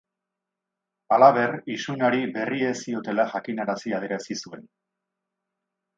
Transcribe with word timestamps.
Halaber, 1.17 1.53
isunari 1.75 2.23
berri 2.37 2.63
ez 2.71 2.73
ziotela 2.87 3.29
jakinarazi 3.35 3.97
adierazi 3.99 4.43
zuen. 4.45 4.69